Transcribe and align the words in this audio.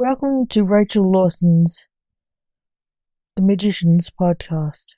Welcome 0.00 0.46
to 0.50 0.62
Rachel 0.62 1.10
Lawson's 1.10 1.88
The 3.34 3.42
Magician's 3.42 4.10
Podcast, 4.10 4.94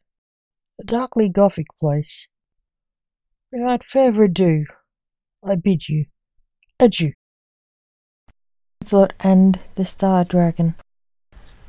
a 0.79 0.85
darkly 0.85 1.31
gothic 1.31 1.69
place. 1.81 2.29
Without 3.51 3.83
further 3.83 4.25
ado, 4.25 4.67
I 5.43 5.55
bid 5.55 5.89
you 5.89 6.05
adieu. 6.79 7.13
Lancelot 8.83 9.15
and 9.21 9.59
the 9.75 9.87
Star 9.87 10.23
Dragon. 10.23 10.75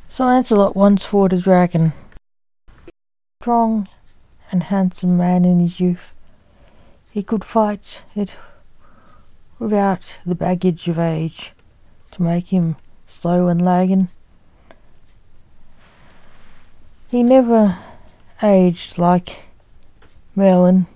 Sir 0.09 0.25
Lancelot 0.25 0.75
once 0.75 1.05
fought 1.05 1.32
a 1.32 1.39
dragon, 1.39 1.93
strong 3.41 3.88
and 4.52 4.63
handsome 4.63 5.16
man 5.16 5.45
in 5.45 5.61
his 5.61 5.79
youth. 5.79 6.18
He 7.13 7.23
could 7.23 7.45
fight 7.45 8.02
it 8.13 8.36
without 9.57 10.20
the 10.25 10.36
baggage 10.36 10.89
of 10.89 11.00
age 11.00 11.54
to 12.11 12.21
make 12.21 12.48
him 12.48 12.75
slow 13.11 13.49
and 13.49 13.63
lagging. 13.63 14.07
He 17.09 17.23
never 17.23 17.77
aged 18.41 18.97
like 18.97 19.43
Merlin. 20.33 20.88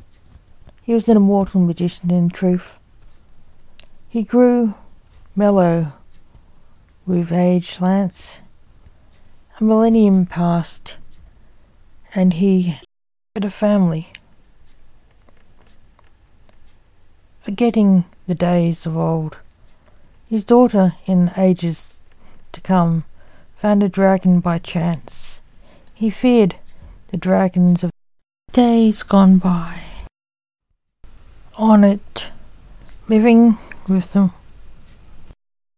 He 0.82 0.94
was 0.94 1.10
an 1.10 1.18
immortal 1.18 1.62
magician 1.62 2.10
in 2.10 2.30
truth. 2.30 2.80
He 4.08 4.24
grew 4.24 4.76
mellow 5.36 5.94
with 7.06 7.32
age, 7.32 7.82
Lance. 7.82 8.40
A 9.60 9.64
millennium 9.64 10.26
passed, 10.26 10.96
and 12.16 12.34
he 12.34 12.80
had 13.36 13.44
a 13.44 13.50
family. 13.50 14.14
Forgetting 17.42 18.06
the 18.26 18.36
days 18.36 18.86
of 18.86 18.98
old, 18.98 19.38
his 20.30 20.44
daughter, 20.44 20.96
in 21.06 21.32
ages 21.38 21.95
to 22.56 22.62
come, 22.62 23.04
found 23.56 23.84
a 23.84 23.90
dragon 23.90 24.40
by 24.40 24.58
chance. 24.58 25.40
He 25.94 26.10
feared 26.10 26.56
the 27.10 27.18
dragons 27.18 27.84
of 27.84 27.92
days 28.52 29.04
gone 29.04 29.38
by. 29.38 29.82
On 31.58 31.84
it, 31.84 32.32
living 33.08 33.58
with 33.88 34.14
them, 34.14 34.32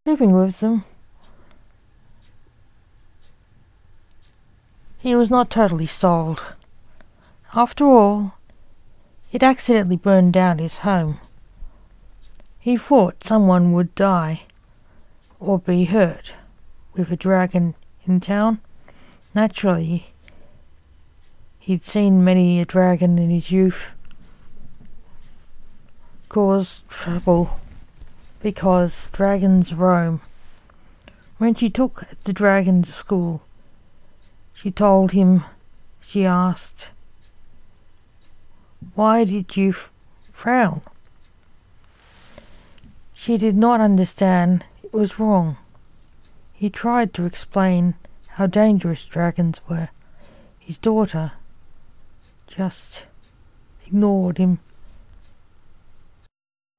living 0.05 0.31
with 0.31 0.59
them. 0.59 0.83
He 4.99 5.15
was 5.15 5.29
not 5.29 5.49
totally 5.49 5.87
sold. 5.87 6.41
After 7.53 7.85
all, 7.85 8.35
it 9.31 9.43
accidentally 9.43 9.97
burned 9.97 10.33
down 10.33 10.57
his 10.57 10.79
home. 10.79 11.19
He 12.59 12.77
thought 12.77 13.23
someone 13.23 13.73
would 13.73 13.93
die 13.95 14.43
or 15.39 15.59
be 15.59 15.85
hurt 15.85 16.33
with 16.97 17.11
a 17.11 17.15
dragon 17.15 17.75
in 18.05 18.19
town. 18.19 18.59
Naturally, 19.35 20.07
he'd 21.59 21.83
seen 21.83 22.23
many 22.23 22.59
a 22.59 22.65
dragon 22.65 23.19
in 23.19 23.29
his 23.29 23.51
youth 23.51 23.91
cause 26.29 26.83
trouble 26.89 27.59
because 28.41 29.09
dragons 29.09 29.73
roam. 29.73 30.21
When 31.37 31.53
she 31.55 31.69
took 31.69 32.07
the 32.23 32.33
dragon 32.33 32.83
to 32.83 32.91
school, 32.91 33.43
she 34.53 34.71
told 34.71 35.11
him, 35.11 35.43
she 36.01 36.25
asked, 36.25 36.89
Why 38.95 39.23
did 39.23 39.55
you 39.55 39.69
f- 39.69 39.91
frown? 40.31 40.81
She 43.13 43.37
did 43.37 43.55
not 43.55 43.81
understand 43.81 44.65
it 44.83 44.93
was 44.93 45.19
wrong. 45.19 45.57
He 46.57 46.71
tried 46.71 47.13
to 47.13 47.23
explain 47.23 47.93
how 48.29 48.47
dangerous 48.47 49.05
dragons 49.05 49.61
were. 49.69 49.89
His 50.57 50.79
daughter 50.79 51.33
just 52.47 53.05
ignored 53.85 54.39
him. 54.39 54.57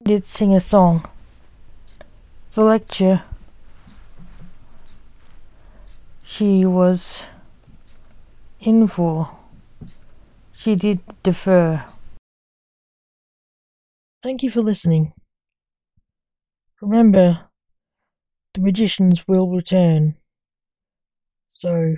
He 0.00 0.06
did 0.06 0.26
sing 0.26 0.52
a 0.52 0.60
song. 0.60 1.08
The 2.54 2.64
lecture 2.64 3.22
she 6.24 6.66
was 6.66 7.22
in 8.58 8.88
for. 8.88 9.30
She 10.54 10.74
did 10.74 10.98
defer. 11.22 11.84
Thank 14.24 14.42
you 14.42 14.50
for 14.50 14.60
listening. 14.60 15.12
Remember, 16.80 17.47
the 18.58 18.64
magicians 18.64 19.28
will 19.28 19.48
return. 19.48 20.16
So 21.52 21.94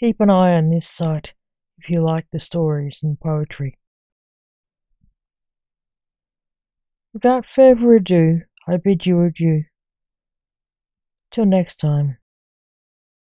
keep 0.00 0.20
an 0.20 0.28
eye 0.28 0.54
on 0.54 0.70
this 0.70 0.88
site 0.88 1.34
if 1.78 1.88
you 1.88 2.00
like 2.00 2.26
the 2.32 2.40
stories 2.40 3.00
and 3.02 3.18
poetry. 3.20 3.78
Without 7.12 7.46
further 7.46 7.94
ado, 7.94 8.40
I 8.66 8.76
bid 8.76 9.06
you 9.06 9.22
adieu. 9.22 9.64
Till 11.30 11.46
next 11.46 11.76
time. 11.76 12.16